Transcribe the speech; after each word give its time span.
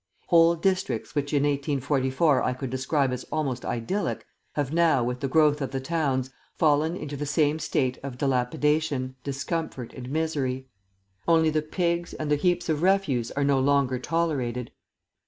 Whole 0.29 0.55
districts 0.55 1.13
which 1.13 1.31
in 1.31 1.43
1844 1.43 2.41
I 2.41 2.53
could 2.53 2.71
describe 2.71 3.11
as 3.13 3.23
almost 3.25 3.63
idyllic, 3.63 4.25
have 4.53 4.73
now, 4.73 5.03
with 5.03 5.19
the 5.19 5.27
growth 5.27 5.61
of 5.61 5.69
the 5.69 5.79
towns, 5.79 6.31
fallen 6.55 6.97
into 6.97 7.15
the 7.15 7.27
same 7.27 7.59
state 7.59 7.99
of 8.01 8.17
dilapidation, 8.17 9.15
discomfort, 9.23 9.93
and 9.93 10.09
misery. 10.09 10.67
Only 11.27 11.51
the 11.51 11.61
pigs 11.61 12.15
and 12.15 12.31
the 12.31 12.35
heaps 12.35 12.67
of 12.67 12.81
refuse 12.81 13.29
are 13.33 13.43
no 13.43 13.59
longer 13.59 13.99
tolerated. 13.99 14.71